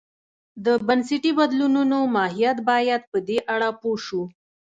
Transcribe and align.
د 0.65 0.67
بنسټي 0.87 1.31
بدلونو 1.39 1.99
ماهیت 2.15 2.57
باید 2.69 3.01
په 3.11 3.17
دې 3.27 3.37
اړه 3.53 3.69
پوه 3.81 3.97
شو. 4.05 4.23